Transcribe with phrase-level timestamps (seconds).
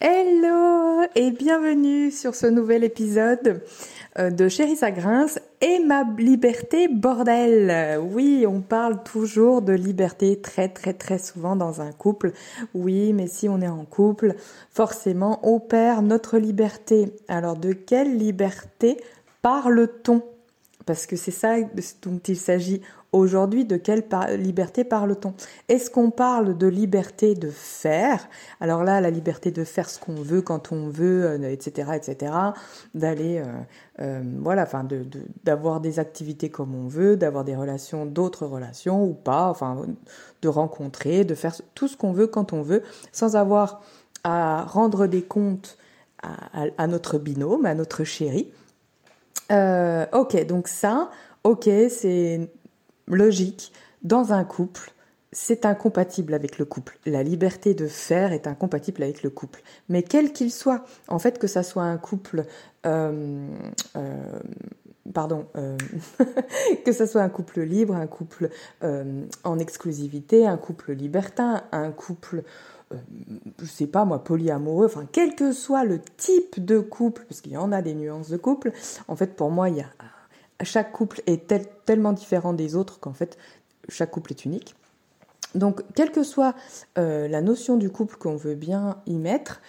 [0.00, 3.64] Hello et bienvenue sur ce nouvel épisode
[4.16, 5.26] euh, de Chérie Sagrins
[5.60, 7.98] et ma liberté bordel.
[7.98, 12.30] Oui, on parle toujours de liberté très très très souvent dans un couple.
[12.74, 14.36] Oui, mais si on est en couple,
[14.70, 17.12] forcément on perd notre liberté.
[17.26, 18.98] Alors de quelle liberté
[19.42, 20.22] parle-t-on?
[20.86, 21.56] Parce que c'est ça
[22.02, 24.04] dont il s'agit Aujourd'hui, de quelle
[24.36, 25.32] liberté parle-t-on?
[25.70, 28.28] Est-ce qu'on parle de liberté de faire?
[28.60, 32.32] Alors là, la liberté de faire ce qu'on veut quand on veut, etc., euh, etc.,
[32.94, 33.44] d'aller, euh,
[34.00, 34.86] euh, voilà, enfin,
[35.42, 39.86] d'avoir des activités comme on veut, d'avoir des relations, d'autres relations ou pas, enfin,
[40.42, 43.80] de rencontrer, de faire tout ce qu'on veut quand on veut, sans avoir
[44.22, 45.78] à rendre des comptes
[46.22, 48.52] à, notre binôme, à notre chéri.
[49.50, 51.10] ok, donc ça,
[51.44, 52.50] ok, c'est
[53.08, 53.72] logique,
[54.02, 54.92] dans un couple,
[55.32, 56.98] c'est incompatible avec le couple.
[57.04, 59.62] La liberté de faire est incompatible avec le couple.
[59.88, 62.46] Mais quel qu'il soit, en fait, que ça soit un couple,
[62.86, 63.46] euh,
[63.96, 64.38] euh,
[65.12, 65.76] pardon, euh,
[66.84, 68.50] que ça soit un couple libre, un couple
[68.80, 72.42] en exclusivité, un couple libertin, un couple,
[72.90, 77.52] je sais pas moi, polyamoureux, enfin, quel que soit le type de couple, parce qu'il
[77.52, 78.72] y en a des nuances de couple,
[79.08, 79.90] en fait, pour moi, il y a
[80.62, 81.52] chaque couple est
[81.84, 83.38] tellement différent des autres qu'en fait,
[83.88, 84.74] chaque couple est unique.
[85.54, 86.54] Donc, quelle que soit
[86.98, 89.60] euh, la notion du couple qu'on veut bien y mettre,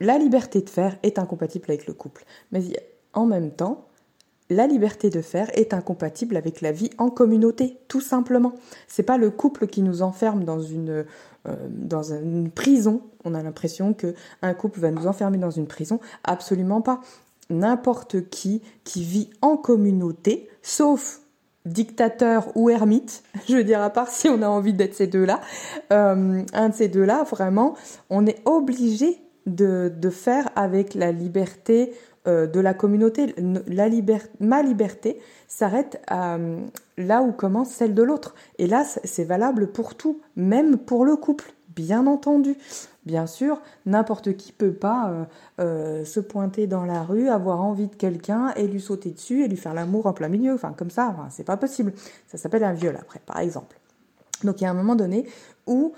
[0.00, 2.24] la liberté de faire est incompatible avec le couple.
[2.52, 2.62] Mais
[3.12, 3.86] en même temps,
[4.48, 8.54] la liberté de faire est incompatible avec la vie en communauté, tout simplement.
[8.86, 11.04] C'est pas le couple qui nous enferme dans une
[11.48, 13.02] euh, dans une prison.
[13.24, 16.00] On a l'impression que un couple va nous enfermer dans une prison.
[16.24, 17.00] Absolument pas
[17.50, 21.20] n'importe qui qui vit en communauté, sauf
[21.66, 25.40] dictateur ou ermite, je veux dire à part si on a envie d'être ces deux-là,
[25.92, 27.74] euh, un de ces deux-là, vraiment,
[28.10, 31.92] on est obligé de, faire avec la liberté
[32.26, 33.34] euh, de la communauté.
[33.68, 33.88] La
[34.40, 38.34] ma liberté s'arrête là où commence celle de l'autre.
[38.58, 42.56] Et là, c'est valable pour tout, même pour le couple, bien entendu.
[43.06, 45.24] Bien sûr, n'importe qui peut pas euh,
[45.60, 49.48] euh, se pointer dans la rue, avoir envie de quelqu'un et lui sauter dessus et
[49.48, 50.52] lui faire l'amour en plein milieu.
[50.52, 51.92] Enfin, comme ça, enfin, c'est pas possible.
[52.26, 53.78] Ça s'appelle un viol après, par exemple.
[54.42, 55.26] Donc il y a un moment donné
[55.68, 55.92] où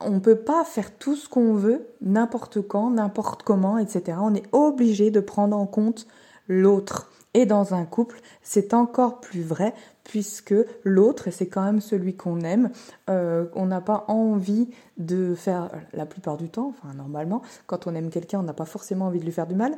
[0.00, 4.18] on ne peut pas faire tout ce qu'on veut, n'importe quand, n'importe comment, etc.
[4.20, 6.06] On est obligé de prendre en compte
[6.48, 7.10] l'autre.
[7.34, 10.54] Et dans un couple, c'est encore plus vrai puisque
[10.84, 12.70] l'autre, et c'est quand même celui qu'on aime,
[13.10, 17.94] euh, on n'a pas envie de faire, la plupart du temps, enfin normalement, quand on
[17.94, 19.76] aime quelqu'un, on n'a pas forcément envie de lui faire du mal.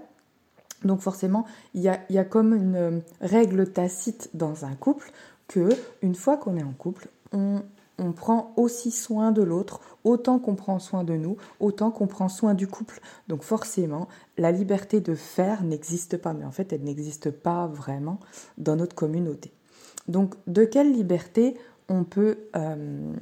[0.84, 5.10] Donc forcément, il y a, comme une règle tacite dans un couple
[5.48, 5.70] que
[6.03, 7.09] une fois qu'on est en couple,
[7.98, 12.28] on prend aussi soin de l'autre, autant qu'on prend soin de nous, autant qu'on prend
[12.28, 13.00] soin du couple.
[13.28, 18.20] Donc forcément, la liberté de faire n'existe pas, mais en fait, elle n'existe pas vraiment
[18.59, 19.53] dans notre communauté.
[20.09, 21.56] Donc, de quelle liberté
[21.89, 23.12] on peut, euh,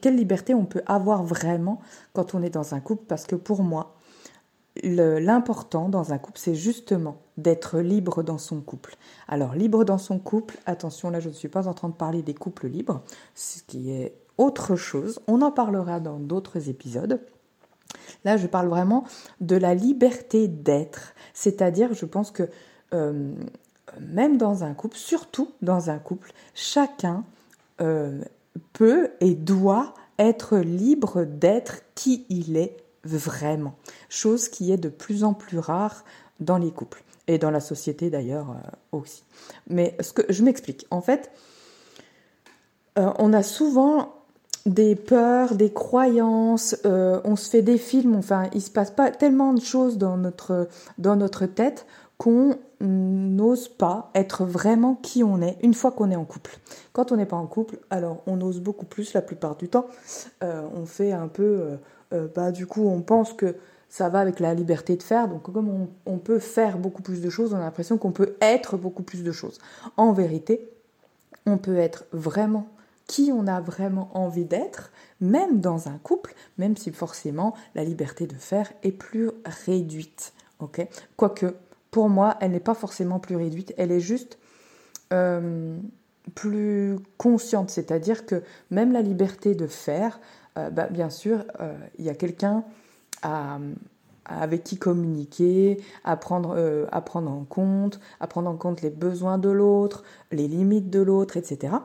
[0.00, 1.80] quelle liberté on peut avoir vraiment
[2.12, 3.04] quand on est dans un couple?
[3.06, 3.96] Parce que pour moi,
[4.82, 8.96] l'important dans un couple, c'est justement d'être libre dans son couple.
[9.28, 12.22] Alors, libre dans son couple, attention, là, je ne suis pas en train de parler
[12.22, 13.02] des couples libres,
[13.34, 15.20] ce qui est autre chose.
[15.26, 17.20] On en parlera dans d'autres épisodes.
[18.24, 19.04] Là, je parle vraiment
[19.40, 21.14] de la liberté d'être.
[21.32, 22.48] C'est-à-dire, je pense que
[22.94, 23.34] euh,
[24.00, 27.24] même dans un couple, surtout dans un couple, chacun
[27.80, 28.20] euh,
[28.72, 33.74] peut et doit être libre d'être qui il est vraiment.
[34.08, 36.04] Chose qui est de plus en plus rare
[36.40, 39.24] dans les couples et dans la société d'ailleurs euh, aussi.
[39.68, 40.86] Mais ce que je m'explique.
[40.90, 41.30] En fait,
[42.98, 44.14] euh, on a souvent
[44.64, 49.52] des peurs, des croyances, on se fait des films, enfin, il se passe pas tellement
[49.52, 50.68] de choses dans notre,
[50.98, 51.86] dans notre tête
[52.18, 56.58] qu'on n'ose pas être vraiment qui on est une fois qu'on est en couple.
[56.92, 59.86] Quand on n'est pas en couple, alors on ose beaucoup plus la plupart du temps.
[60.42, 61.76] Euh, on fait un peu, euh,
[62.12, 63.56] euh, bah, du coup, on pense que
[63.88, 65.28] ça va avec la liberté de faire.
[65.28, 68.36] Donc comme on, on peut faire beaucoup plus de choses, on a l'impression qu'on peut
[68.40, 69.58] être beaucoup plus de choses.
[69.96, 70.70] En vérité,
[71.46, 72.66] on peut être vraiment
[73.06, 74.90] qui on a vraiment envie d'être,
[75.20, 79.30] même dans un couple, même si forcément la liberté de faire est plus
[79.64, 80.32] réduite.
[80.58, 80.86] ok?
[81.16, 81.54] Quoique
[81.96, 84.36] pour moi, elle n'est pas forcément plus réduite, elle est juste
[85.14, 85.78] euh,
[86.34, 90.20] plus consciente, c'est-à-dire que même la liberté de faire,
[90.58, 92.64] euh, bah, bien sûr, euh, il y a quelqu'un
[93.22, 100.04] avec qui communiquer, à prendre en compte, à prendre en compte les besoins de l'autre,
[100.32, 101.76] les limites de l'autre, etc.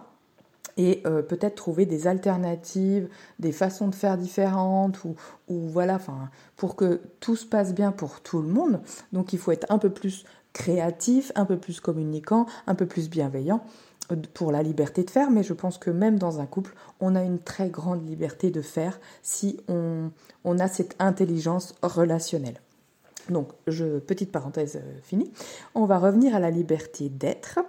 [0.78, 3.10] et euh, peut-être trouver des alternatives,
[3.40, 5.16] des façons de faire différentes ou,
[5.48, 8.82] voilà, enfin, pour que tout se passe bien pour tout le monde.
[9.12, 13.10] Donc il faut être un peu plus créatif, un peu plus communicant, un peu plus
[13.10, 13.64] bienveillant
[14.12, 17.16] euh, pour la liberté de faire, mais je pense que même dans un couple, on
[17.16, 20.12] a une très grande liberté de faire si on,
[20.44, 22.60] on a cette intelligence relationnelle.
[23.30, 25.32] Donc, je, petite parenthèse euh, finie,
[25.76, 27.60] on va revenir à la liberté d'être.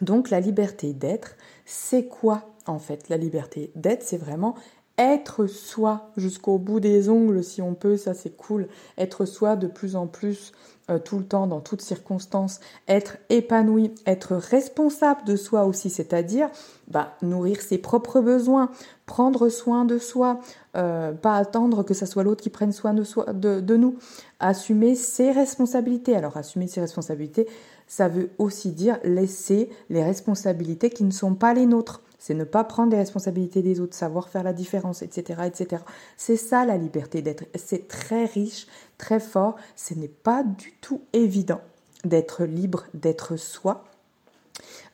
[0.00, 4.54] Donc, la liberté d'être, c'est quoi en fait La liberté d'être, c'est vraiment
[4.98, 8.68] être soi jusqu'au bout des ongles si on peut, ça c'est cool.
[8.98, 10.52] Être soi de plus en plus
[10.88, 16.48] euh, tout le temps, dans toutes circonstances, être épanoui, être responsable de soi aussi, c'est-à-dire
[16.88, 18.70] bah, nourrir ses propres besoins,
[19.04, 20.40] prendre soin de soi,
[20.76, 23.96] euh, pas attendre que ce soit l'autre qui prenne soin de, soi, de nous,
[24.38, 26.14] assumer ses responsabilités.
[26.14, 27.48] Alors assumer ses responsabilités,
[27.86, 32.02] ça veut aussi dire laisser les responsabilités qui ne sont pas les nôtres.
[32.18, 35.82] C'est ne pas prendre les responsabilités des autres, savoir faire la différence, etc., etc.
[36.16, 37.44] C'est ça la liberté d'être.
[37.54, 38.66] C'est très riche,
[38.98, 39.56] très fort.
[39.76, 41.60] Ce n'est pas du tout évident
[42.04, 43.84] d'être libre, d'être soi.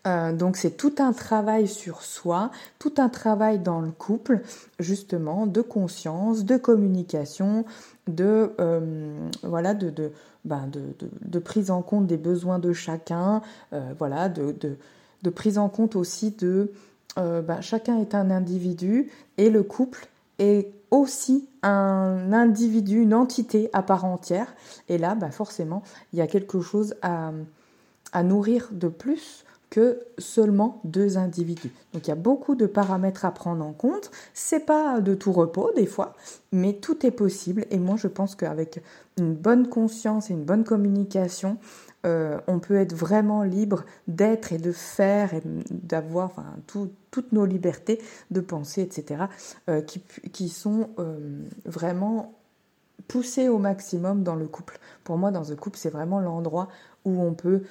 [0.06, 4.40] Euh, donc c'est tout un travail sur soi, tout un travail dans le couple,
[4.80, 7.64] justement, de conscience, de communication,
[8.08, 10.10] de euh, voilà, de, de,
[10.44, 13.42] ben de, de, prise en compte des besoins de chacun,
[13.72, 14.54] euh, voilà, de,
[15.22, 16.72] de, prise en compte aussi de
[17.16, 20.08] ben, chacun est un individu et le couple
[20.38, 24.54] est aussi un individu, une entité à part entière.
[24.88, 27.32] Et là, bah forcément, il y a quelque chose à,
[28.12, 29.44] à nourrir de plus
[30.18, 31.72] seulement deux individus.
[31.92, 34.10] Donc il y a beaucoup de paramètres à prendre en compte.
[34.34, 36.14] C'est pas de tout repos des fois,
[36.52, 37.64] mais tout est possible.
[37.70, 38.82] Et moi je pense qu'avec
[39.18, 41.58] une bonne conscience et une bonne communication,
[42.04, 46.56] euh, on peut être vraiment libre d'être et de faire et d'avoir enfin,
[47.10, 49.24] toutes nos libertés de penser, etc.,
[49.68, 51.18] euh, qui, sont euh,
[51.64, 52.34] vraiment
[53.06, 54.78] poussées au maximum dans le couple.
[55.04, 56.68] Pour moi, dans un couple, c'est vraiment l'endroit
[57.04, 57.62] où on peut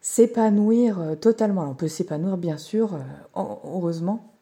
[0.00, 1.68] s'épanouir totalement.
[1.68, 2.98] on peut s'épanouir, bien sûr,
[3.34, 4.32] heureusement,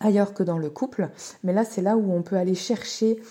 [0.00, 1.08] ailleurs que dans le couple,
[1.42, 3.22] mais là, c'est là où on peut aller chercher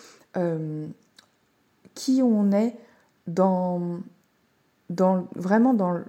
[1.93, 2.75] qui on est
[3.27, 3.99] dans
[4.89, 5.99] dans, vraiment dans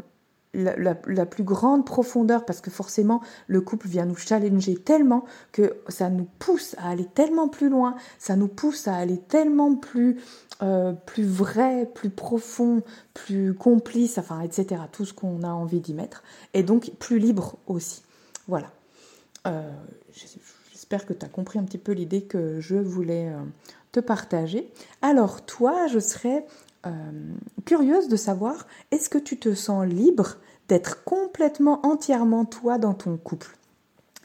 [0.56, 6.08] la, plus grande profondeur, parce que forcément, le couple vient nous challenger tellement que ça
[6.08, 10.20] nous pousse à aller tellement plus loin, ça nous pousse à aller tellement plus,
[10.62, 12.82] euh, vrai, plus profond,
[13.14, 14.82] plus complice, enfin, etc.
[14.90, 16.22] Tout ce qu'on a envie d'y mettre,
[16.54, 18.02] et donc plus libre aussi.
[18.48, 18.70] Voilà.
[19.46, 19.70] Euh,
[20.72, 23.38] j'espère que tu as compris un petit peu l'idée que je voulais euh,
[23.92, 24.72] te partager.
[25.02, 26.46] Alors, toi, je serais
[27.64, 30.36] curieuse de savoir, est-ce que tu te sens libre
[30.68, 33.56] d'être complètement, entièrement toi dans ton couple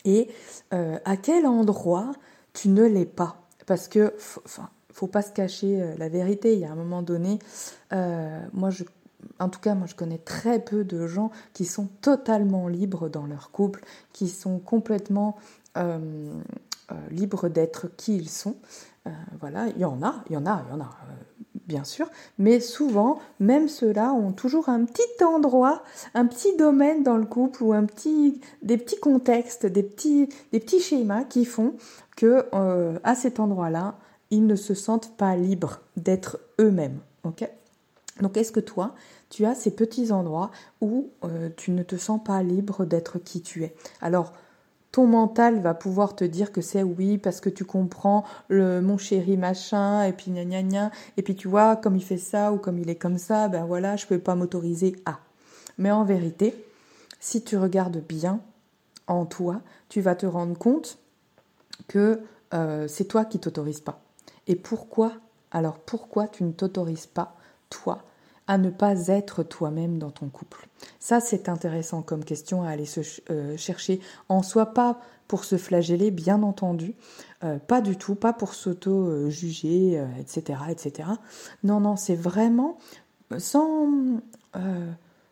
[0.06, 0.30] Et
[0.74, 2.12] euh, à quel endroit
[2.54, 3.38] tu ne l'es pas?
[3.66, 4.14] Parce que,
[4.46, 6.54] enfin, faut pas se cacher euh, la vérité.
[6.54, 7.40] Il y a un moment donné,
[7.92, 8.84] moi, je,
[9.40, 13.26] en tout cas, moi, je connais très peu de gens qui sont totalement libres dans
[13.26, 13.84] leur couple,
[14.14, 15.38] qui sont complètement
[17.10, 18.56] libres d'être qui ils sont.
[19.40, 20.90] voilà, il y en a, il y en a, il y en a
[21.72, 25.84] bien sûr, mais souvent, même ceux-là ont toujours un petit endroit,
[26.14, 30.60] un petit domaine dans le couple ou un petit, des petits contextes, des petits, des
[30.60, 31.76] petits schémas qui font
[32.18, 33.96] que euh, à cet endroit-là,
[34.32, 37.00] ils ne se sentent pas libres d'être eux-mêmes.
[37.24, 37.50] Ok?
[38.20, 38.94] Donc, est-ce que toi,
[39.30, 43.42] tu as ces petits endroits où euh, tu ne te sens pas libre d'être qui
[43.42, 43.74] tu es?
[44.02, 44.34] Alors,
[44.92, 48.98] ton mental va pouvoir te dire que c'est oui parce que tu comprends le mon
[48.98, 50.92] chéri machin et puis gna gna gna.
[51.18, 53.66] Et puis tu vois comme il fait ça ou comme il est comme ça ben
[53.66, 55.20] voilà je peux pas m'autoriser à.
[55.78, 56.56] Mais en vérité
[57.20, 58.42] si tu regardes bien
[59.08, 60.98] en toi tu vas te rendre compte
[61.88, 62.20] que
[62.54, 64.02] euh, c'est toi qui t'autorises pas.
[64.48, 65.14] Et pourquoi?
[65.52, 67.36] Alors pourquoi tu ne t'autorises pas
[67.70, 68.04] toi
[68.48, 70.68] à ne pas être toi-même dans ton couple
[71.00, 75.58] Ça, c'est intéressant comme question à aller se euh, chercher en soi, pas pour se
[75.58, 76.96] flageller, bien entendu,
[77.44, 81.10] euh, pas du tout, pas pour s'auto-juger, etc., euh, etc.
[81.64, 82.78] Non, non, c'est vraiment
[83.38, 83.88] sans,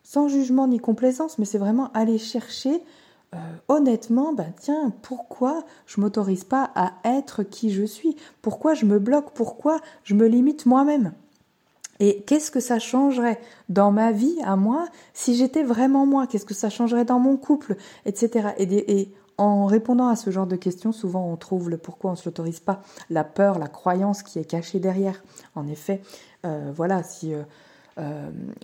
[0.04, 2.82] sans jugement ni complaisance, mais c'est vraiment aller chercher
[3.68, 8.16] honnêtement, ben tiens, pourquoi je m'autorise pas à être qui je suis?
[8.42, 9.34] Pourquoi je me bloque?
[9.36, 11.13] Pourquoi je me limite moi-même?
[12.00, 16.27] Et qu'est-ce que ça changerait dans ma vie à moi si j'étais vraiment moi?
[16.27, 17.75] Qu'est-ce que ça changerait dans mon couple?
[18.06, 18.50] Etc.
[18.58, 22.18] Et, en répondant à ce genre de questions, souvent on trouve le pourquoi on ne
[22.18, 25.24] se l'autorise pas, la peur, la croyance qui est cachée derrière.
[25.56, 26.01] En effet,
[26.46, 27.34] euh, voilà, si...
[27.34, 27.44] Euh,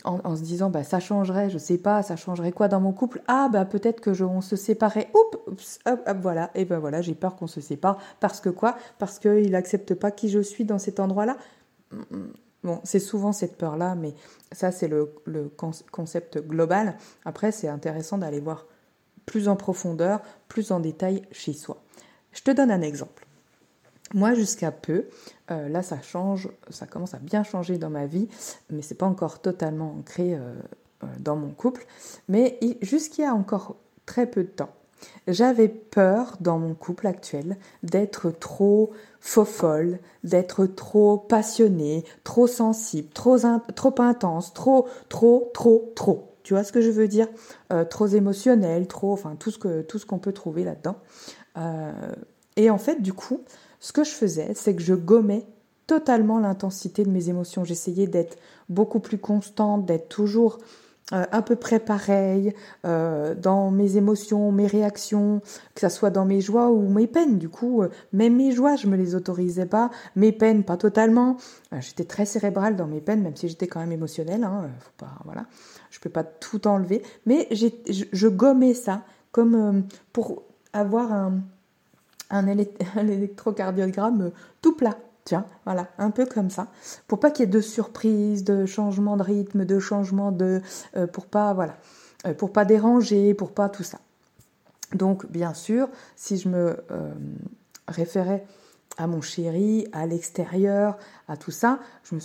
[0.05, 3.21] en, se disant bah ça changerait, je sais pas, ça changerait quoi dans mon couple?
[3.27, 5.09] Ah bah peut-être que on se séparait.
[5.13, 6.51] Oups, hop, hop, voilà.
[6.55, 8.77] Et ben voilà, j'ai peur qu'on se sépare parce que quoi?
[8.97, 11.35] Parce qu'il n'accepte pas qui je suis dans cet endroit-là?
[12.65, 14.15] Bon, c'est souvent cette peur-là, mais
[14.51, 15.13] ça, c'est le,
[15.91, 16.97] concept global.
[17.23, 18.65] Après, c'est intéressant d'aller voir
[19.27, 21.77] plus en profondeur, plus en détail chez soi.
[22.31, 23.27] Je te donne un exemple.
[24.15, 25.05] Moi, jusqu'à peu,
[25.51, 28.27] euh, là, ça change, ça commence à bien changer dans ma vie,
[28.71, 30.39] mais c'est pas encore totalement ancré euh,
[31.03, 31.85] euh, dans mon couple.
[32.29, 33.75] Mais jusqu'il encore
[34.07, 34.73] très peu de temps,
[35.27, 43.09] j'avais peur dans mon couple actuel d'être trop faux folle, d'être trop passionnée, trop sensible,
[43.09, 43.45] trop,
[43.99, 46.31] intense, trop, trop, trop, trop.
[46.43, 47.27] Tu vois ce que je veux dire?
[47.73, 50.97] Euh, Trop émotionnel, trop, enfin tout ce que tout ce qu'on peut trouver là-dedans.
[51.57, 51.91] Euh,
[52.55, 53.41] et en fait, du coup,
[53.79, 55.45] ce que je faisais, c'est que je gommais
[55.87, 57.63] totalement l'intensité de mes émotions.
[57.63, 58.37] J'essayais d'être
[58.69, 60.59] beaucoup plus constante, d'être toujours
[61.13, 62.51] euh, à peu près pareil
[62.83, 65.39] euh, dans mes émotions, mes réactions,
[65.75, 67.37] que ça soit dans mes joies ou mes peines.
[67.37, 71.37] Du coup, euh, même mes joies, je me les autorisais pas, mes peines pas totalement.
[71.79, 74.43] j'étais très cérébrale dans mes peines, même si j'étais quand même émotionnelle.
[74.43, 75.45] Hein, faut pas, voilà,
[75.91, 77.67] je peux pas tout enlever, mais je,
[78.11, 80.41] je gommais ça comme pour
[80.73, 81.31] avoir
[82.31, 82.47] un
[82.97, 84.31] électrocardiogramme
[84.61, 84.97] tout plat.
[85.25, 86.67] Tiens, voilà, un peu comme ça,
[87.07, 90.61] pour pas qu'il y ait de surprises, de changement de rythme, de changement de,
[90.95, 91.77] euh, pour pas, voilà,
[92.27, 93.99] euh, pour pas déranger, pour pas tout ça.
[94.93, 97.11] Donc, bien sûr, si je me euh,
[97.87, 98.45] référais
[98.97, 100.97] à mon chéri, à l'extérieur,
[101.27, 102.15] à tout ça, je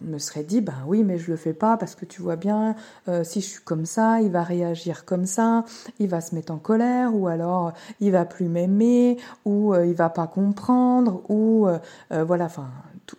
[0.00, 2.74] me, serais dit, ben oui, mais je le fais pas parce que tu vois bien,
[3.08, 5.64] euh, si je suis comme ça, il va réagir comme ça,
[5.98, 9.94] il va se mettre en colère, ou alors il va plus m'aimer, ou euh, il
[9.94, 11.78] va pas comprendre, ou euh,
[12.24, 12.68] voilà, enfin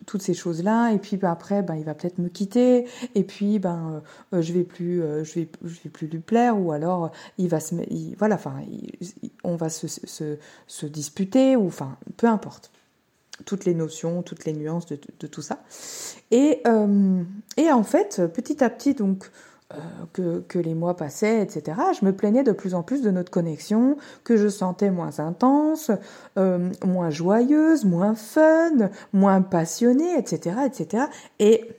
[0.06, 2.86] toutes ces choses là et puis ben, après ben il va peut-être me quitter
[3.16, 7.12] et puis ben je vais plus je vais je vais plus lui plaire ou alors
[7.40, 7.74] il va se
[8.20, 8.54] voilà enfin
[9.44, 10.38] on va se, se,
[10.68, 12.70] se disputer ou enfin peu importe
[13.46, 14.96] toutes les notions, toutes les nuances de,
[15.28, 15.60] tout ça.
[16.32, 17.24] Et, euh,
[17.58, 19.30] et, en fait, petit à petit, donc,
[19.76, 23.30] euh, que, les mois passaient, etc., je me plaignais de plus en plus de notre
[23.30, 25.92] connexion, que je sentais moins intense,
[26.40, 31.04] euh, moins joyeuse, moins fun, moins passionnée, etc., etc.
[31.38, 31.70] Et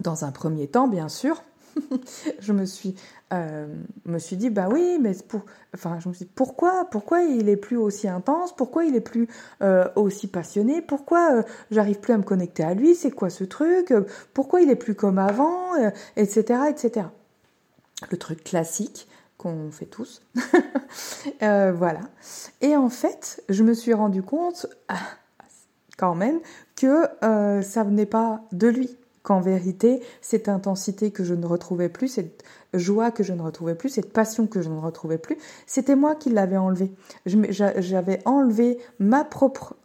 [0.00, 1.42] dans un premier temps, bien sûr,
[2.40, 2.94] je me suis,
[3.32, 3.66] euh,
[4.04, 5.42] me suis dit, bah oui, mais pour,
[5.74, 9.00] enfin, je me suis dit, pourquoi, pourquoi il est plus aussi intense, pourquoi il est
[9.00, 9.28] plus
[9.62, 13.44] euh, aussi passionné, pourquoi euh, j'arrive plus à me connecter à lui, c'est quoi ce
[13.44, 13.94] truc,
[14.34, 15.74] pourquoi il est plus comme avant,
[16.16, 17.06] etc., etc.
[18.10, 19.08] Le truc classique
[19.38, 20.22] qu'on fait tous,
[21.40, 22.00] voilà.
[22.60, 24.98] Et en fait, je me suis rendu compte, ah,
[25.96, 26.40] quand même,
[26.76, 27.06] que
[27.62, 32.42] ça venait pas de lui qu'en vérité, cette intensité que je ne retrouvais plus, cette
[32.74, 35.36] joie que je ne retrouvais plus, cette passion que je ne retrouvais plus,
[35.66, 36.92] c'était moi qui l'avais enlevée.
[37.26, 39.76] J'avais enlevé ma propre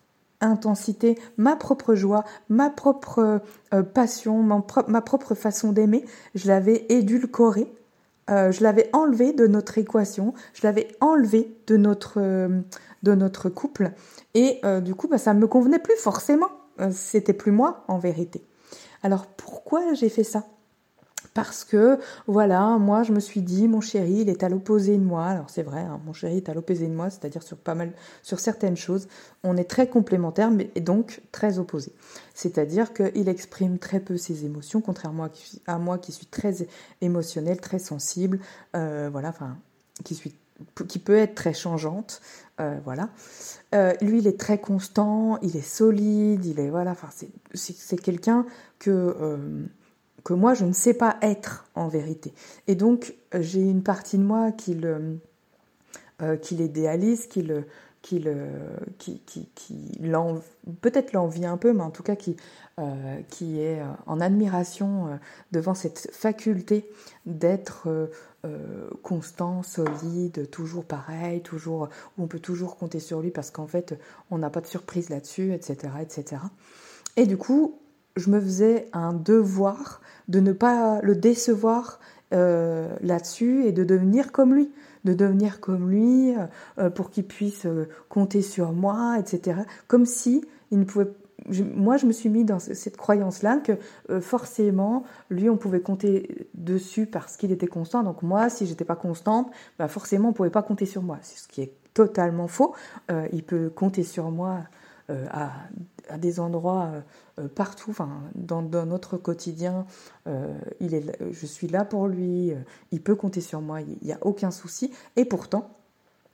[0.42, 3.42] intensité, ma propre joie, ma propre
[3.74, 6.06] euh, passion, ma propre façon d'aimer.
[6.36, 7.72] Je l'avais édulcorée,
[8.30, 13.92] euh, je l'avais enlevée de notre équation, je l'avais enlevée de notre, euh, couple.
[14.34, 16.50] Et du coup, bah, ça ne me convenait plus forcément.
[16.92, 18.44] C'était plus moi en vérité.
[19.04, 20.46] Alors pourquoi j'ai fait ça?
[21.34, 25.04] Parce que voilà, moi je me suis dit mon chéri il est à l'opposé de
[25.04, 25.26] moi.
[25.26, 27.92] Alors c'est vrai, hein, mon chéri est à l'opposé de moi, c'est-à-dire sur pas mal,
[28.24, 29.08] sur certaines choses,
[29.44, 31.94] on est très complémentaires mais donc très opposés.
[32.34, 35.28] C'est-à-dire qu'il exprime très peu ses émotions, contrairement
[35.68, 36.68] à, moi qui suis très
[37.02, 38.40] émotionnelle, très sensible,
[38.76, 39.58] euh, voilà, enfin
[40.04, 40.34] qui suis
[40.88, 42.22] qui peut être très changeante,
[42.60, 43.10] euh, voilà.
[43.76, 46.92] Euh, lui, il est très constant, il est solide, il est voilà.
[46.92, 47.10] Enfin,
[47.54, 48.46] c'est quelqu'un
[48.80, 49.66] que euh,
[50.24, 52.34] que moi je ne sais pas être en vérité.
[52.68, 54.76] Et donc j'ai une partie de moi qui
[56.52, 57.66] l'idéalise, qui le
[58.02, 58.24] qui
[60.82, 62.38] peut-être l'envie un peu, mais en tout cas qui
[63.30, 65.20] qui est en admiration
[65.52, 66.88] devant cette faculté
[67.26, 67.90] d'être
[68.48, 73.66] euh, constant, solide, toujours pareil, toujours où on peut toujours compter sur lui parce qu'en
[73.66, 74.00] fait
[74.30, 76.42] on n'a pas de surprise là-dessus, etc., etc.
[77.16, 77.80] Et du coup,
[78.16, 82.00] je me faisais un devoir de ne pas le décevoir
[82.34, 84.72] euh, là-dessus et de devenir comme lui,
[85.04, 86.34] de devenir comme lui
[86.80, 87.68] euh, pour qu'il puisse
[88.10, 89.62] compter sur moi, etc.
[89.88, 91.12] Comme si il ne pouvait
[91.76, 93.74] moi, je me suis mis dans cette croyance-là que
[94.10, 98.04] euh, forcément, lui, on pouvait compter dessus parce qu'il était constant.
[98.04, 99.50] Donc moi, si j'étais pas constante,
[99.80, 101.20] bah forcément, on pouvait pas compter sur moi.
[101.22, 102.76] C'est ce qui est totalement faux.
[103.12, 104.60] Euh, il peut compter sur moi
[105.10, 105.52] euh, à,
[106.10, 106.92] à des endroits
[107.56, 109.86] partout, enfin, dans, notre quotidien.
[110.80, 112.54] il est, je suis là pour lui,
[112.92, 114.92] il peut compter sur moi, il n'y a aucun souci.
[115.16, 115.70] Et pourtant,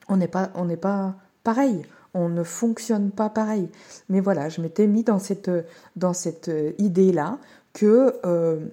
[0.10, 0.52] on n'est pas,
[0.82, 3.70] pas pareil on ne fonctionne pas pareil.
[4.10, 5.50] Mais voilà, je m'étais mis dans cette,
[5.96, 7.40] dans cette idée-là
[7.74, 8.66] que, euh,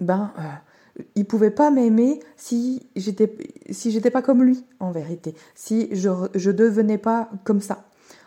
[0.00, 3.36] ben, euh, il pouvait pas m'aimer si j'étais,
[3.70, 5.34] si j'étais pas comme lui, en vérité.
[5.54, 7.84] Si je, je devenais pas comme ça.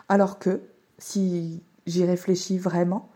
[0.09, 0.59] Alors que,
[0.97, 3.09] si j'y réfléchis vraiment,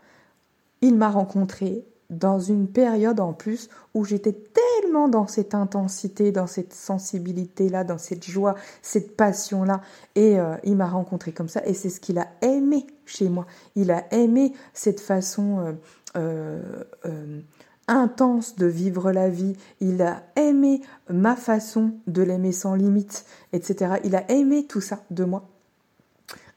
[0.80, 6.46] il m'a rencontré dans une période en plus où j'étais tellement dans cette intensité, dans
[6.46, 9.80] cette sensibilité-là, dans cette joie, cette passion-là.
[10.14, 13.46] Et euh, il m'a rencontré comme ça et c'est ce qu'il a aimé chez moi.
[13.76, 15.74] Il a aimé cette façon
[16.16, 16.60] euh,
[17.06, 17.40] euh,
[17.88, 19.56] intense de vivre la vie.
[19.80, 23.24] Il a aimé ma façon de l'aimer sans limite,
[23.54, 23.94] etc.
[24.04, 25.48] Il a aimé tout ça de moi.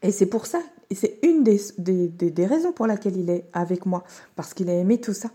[0.02, 3.86] Et c'est pour ça et c'est une des, des, raisons pour laquelle il est avec
[3.86, 4.04] moi,
[4.36, 5.30] parce qu'il a aimé tout ça.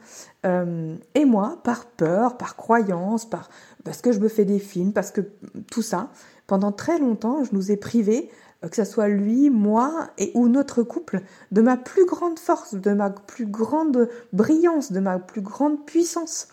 [0.47, 3.51] Euh, et moi, par peur, par croyance, par,
[3.85, 5.23] parce que je me fais des films, parce que
[5.71, 6.11] tout ça,
[6.47, 8.31] pendant très longtemps, je nous ai privés,
[8.65, 12.75] euh, que ce soit lui, moi et ou notre couple, de ma plus grande force,
[12.75, 16.49] de ma plus grande brillance, de ma plus grande puissance.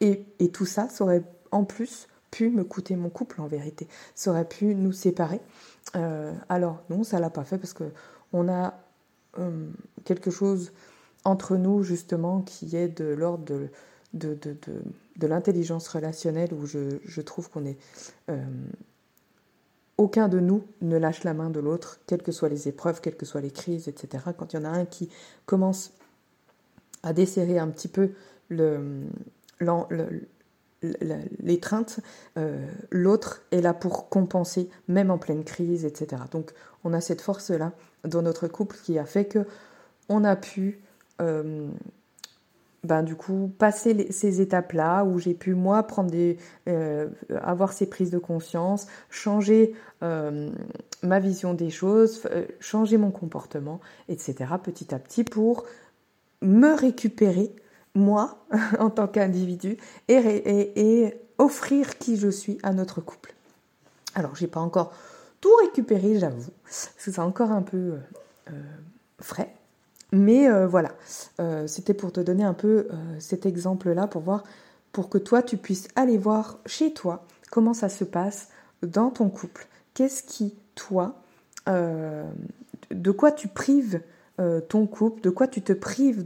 [0.00, 3.88] Et, et tout ça, ça aurait en plus pu me coûter mon couple en vérité.
[4.14, 5.40] Ça aurait pu nous séparer.
[5.96, 7.84] Euh, alors non, ça l'a pas fait parce que
[8.32, 8.74] on a
[9.38, 9.68] euh,
[10.04, 10.72] quelque chose
[11.24, 13.44] entre nous justement qui est de l'ordre
[14.14, 17.78] de, l'intelligence relationnelle où je, trouve qu'on est...
[18.30, 18.44] Euh,
[19.98, 23.16] aucun de nous ne lâche la main de l'autre, quelles que soient les épreuves, quelles
[23.16, 24.24] que soient les crises, etc.
[24.38, 25.10] Quand il y en a un qui
[25.44, 25.92] commence
[27.02, 28.12] à desserrer un petit peu
[28.48, 29.08] le,
[30.82, 32.00] l'étreinte,
[32.36, 36.22] euh, l'autre est là pour compenser, même en pleine crise, etc.
[36.30, 36.52] Donc
[36.84, 37.72] on a cette force-là
[38.04, 39.40] dans notre couple qui a fait que
[40.08, 40.80] on a pu
[41.20, 41.68] euh,
[42.84, 46.36] ben, du coup passer ces étapes-là où j'ai pu moi prendre des
[46.68, 47.08] euh,
[47.42, 52.22] avoir ces prises de conscience, changer ma vision des choses,
[52.60, 54.36] changer mon comportement, etc.
[54.62, 55.64] petit à petit pour
[56.40, 57.52] me récupérer
[57.98, 58.38] moi
[58.78, 59.76] en tant qu'individu
[60.08, 63.32] et, offrir qui je suis à notre couple.
[64.16, 64.92] Alors j'ai pas encore
[65.40, 66.50] tout récupéré, j'avoue, que
[66.96, 67.98] c'est encore un peu euh,
[68.50, 68.62] euh,
[69.20, 69.54] frais.
[70.10, 70.90] Mais euh, voilà,
[71.66, 74.42] c'était pour te donner un peu cet exemple-là, pour voir,
[74.90, 78.48] pour que toi, tu puisses aller voir chez toi comment ça se passe
[78.82, 79.68] dans ton couple.
[79.92, 81.20] Qu'est-ce qui, toi,
[81.66, 84.00] de quoi tu prives
[84.68, 86.24] ton couple, de quoi tu te prives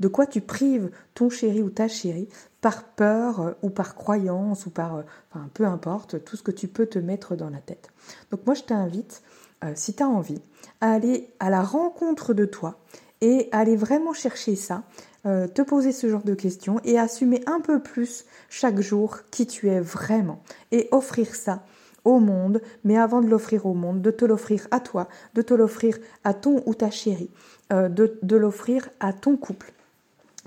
[0.00, 2.28] de quoi tu prives ton chéri ou ta chérie
[2.60, 6.50] par peur euh, ou par croyance ou par, euh, enfin, peu importe, tout ce que
[6.50, 7.90] tu peux te mettre dans la tête.
[8.30, 9.22] Donc moi, je t'invite,
[9.64, 10.40] euh, si tu as envie,
[10.80, 12.78] à aller à la rencontre de toi
[13.20, 14.84] et aller vraiment chercher ça,
[15.24, 19.68] te poser ce genre de questions et assumer un peu plus chaque jour qui tu
[19.68, 21.64] es vraiment et offrir ça
[22.08, 25.54] au monde, mais avant de l'offrir au monde, de te l'offrir à toi, de te
[25.54, 27.30] l'offrir à ton ou ta chérie,
[27.70, 29.72] de, de l'offrir à ton couple.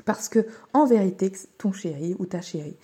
[0.06, 2.78] Parce que en vérité, ton chéri ou ta chérie,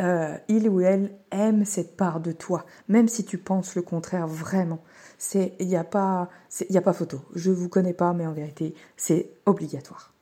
[0.00, 4.28] euh, il ou elle aime cette part de toi, même si tu penses le contraire
[4.28, 4.80] vraiment.
[5.18, 6.28] C'est, il n'y a pas,
[6.68, 7.20] il a pas photo.
[7.34, 10.12] Je vous connais pas, mais en vérité, c'est obligatoire.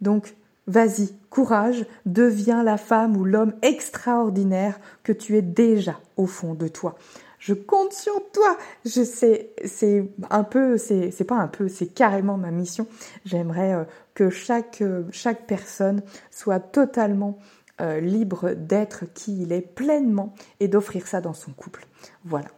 [0.00, 0.34] Donc,
[0.66, 6.68] vas-y, courage, deviens la femme ou l'homme extraordinaire que tu es déjà au fond de
[6.68, 6.96] toi
[7.40, 8.56] je compte sur toi.
[8.84, 12.86] Je sais, c'est un peu, c'est, pas un peu, c'est carrément ma mission.
[13.24, 17.38] J'aimerais euh, que chaque, euh, chaque personne soit totalement
[17.80, 21.86] euh, libre d'être qui il est pleinement et d'offrir ça dans son couple.
[22.24, 22.48] Voilà.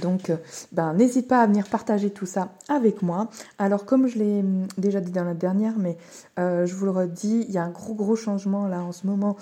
[0.00, 0.36] Donc, euh,
[0.72, 3.28] ben, n'hésite pas à venir partager tout ça avec moi.
[3.58, 5.96] Alors, comme je l'ai hum, déjà dit dans la dernière, mais
[6.38, 9.06] euh, je vous le redis, il y a un gros gros changement là en ce
[9.06, 9.36] moment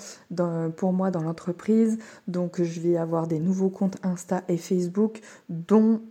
[0.77, 1.97] pour moi dans l'entreprise.
[2.27, 6.01] Donc, je vais avoir des nouveaux comptes Insta et Facebook, dont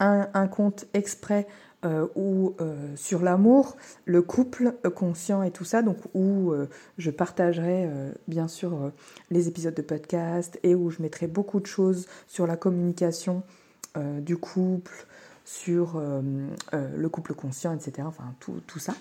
[0.00, 1.46] un, compte exprès
[1.84, 2.56] euh, ou
[2.96, 6.52] sur l'amour, le couple conscient et tout ça, donc où
[6.98, 7.88] je partagerai
[8.26, 8.90] bien sûr
[9.30, 13.44] les épisodes de podcast et où je mettrai beaucoup de choses sur la communication
[13.98, 15.06] euh, du couple,
[15.44, 16.22] sur euh,
[16.72, 18.06] euh, le couple conscient, etc.
[18.06, 18.94] Enfin, tout, tout ça.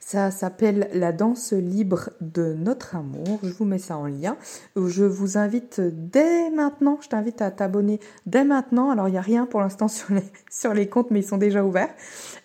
[0.00, 3.38] Ça s'appelle La danse libre de notre amour.
[3.44, 4.36] Je vous mets ça en lien.
[4.74, 8.90] Je vous invite dès maintenant, je t'invite à t'abonner dès maintenant.
[8.90, 11.38] Alors, il n'y a rien pour l'instant sur les, sur les comptes, mais ils sont
[11.38, 11.94] déjà ouverts.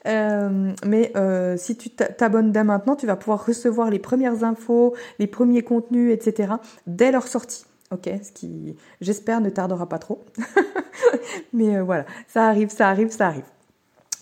[0.06, 1.14] mais
[1.58, 6.14] si tu t'abonnes dès maintenant, tu vas pouvoir recevoir les premières infos, les premiers contenus,
[6.14, 6.54] etc.
[6.86, 7.66] dès leur sortie.
[7.92, 10.24] Ok, ce qui, j'espère, ne tardera pas trop.
[11.54, 13.44] Mais euh, voilà, ça arrive, ça arrive, ça arrive.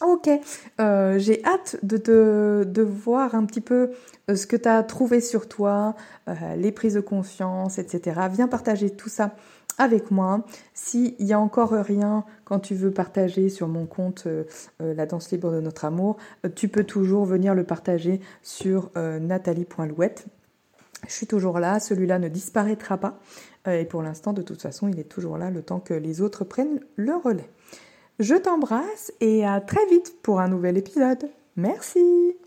[0.02, 0.30] Ok,
[0.80, 3.92] euh, j'ai hâte de, te, de voir un petit peu
[4.30, 5.96] euh, ce que tu as trouvé sur toi,
[6.58, 8.22] les prises de conscience, etc.
[8.32, 9.36] Viens partager tout ça
[9.78, 10.46] avec moi.
[10.74, 14.28] S'il y a encore rien quand tu veux partager sur mon compte
[14.80, 16.18] La danse libre de notre amour,
[16.56, 20.28] tu peux toujours venir le partager sur nathalie.louette.
[21.10, 23.20] Je suis toujours là, celui-là ne disparaîtra pas.
[23.68, 26.46] et pour l'instant, de toute façon, il est toujours là le temps que les autres
[26.46, 27.50] prennent le relais.
[28.20, 31.30] Je t'embrasse et à très vite pour un nouvel épisode.
[31.56, 32.38] Merci